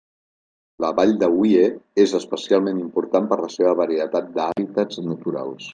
[0.85, 1.67] La Vall de Wye
[2.05, 5.69] és especialment important per la seva varietat d'hàbitats naturals.